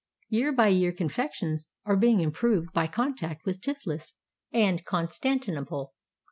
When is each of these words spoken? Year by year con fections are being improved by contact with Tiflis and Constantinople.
Year 0.29 0.51
by 0.51 0.69
year 0.69 0.91
con 0.93 1.09
fections 1.09 1.69
are 1.85 1.95
being 1.95 2.21
improved 2.21 2.73
by 2.73 2.87
contact 2.87 3.45
with 3.45 3.61
Tiflis 3.61 4.13
and 4.51 4.83
Constantinople. 4.83 5.93